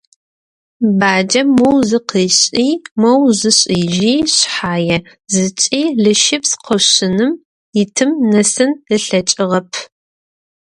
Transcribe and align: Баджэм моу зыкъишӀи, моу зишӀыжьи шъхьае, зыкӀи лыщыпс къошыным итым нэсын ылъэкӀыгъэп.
Баджэм 0.99 1.47
моу 1.57 1.77
зыкъишӀи, 1.89 2.67
моу 3.01 3.23
зишӀыжьи 3.39 4.15
шъхьае, 4.35 4.97
зыкӀи 5.33 5.81
лыщыпс 6.03 6.51
къошыным 6.65 7.33
итым 7.81 8.11
нэсын 8.31 8.71
ылъэкӀыгъэп. 8.95 9.69